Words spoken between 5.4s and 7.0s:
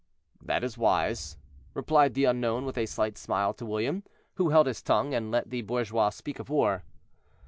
the bourgeois speak of war.